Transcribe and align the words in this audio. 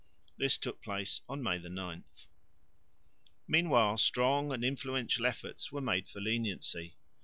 This 0.35 0.57
took 0.57 0.81
place 0.81 1.21
on 1.29 1.43
May 1.43 1.59
9. 1.59 2.03
Meanwhile 3.47 3.97
strong 3.99 4.51
and 4.51 4.65
influential 4.65 5.27
efforts 5.27 5.71
were 5.71 5.79
made 5.79 6.09
for 6.09 6.19
leniency. 6.19 6.95